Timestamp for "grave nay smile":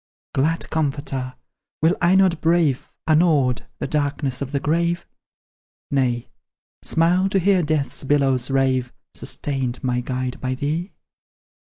4.59-7.29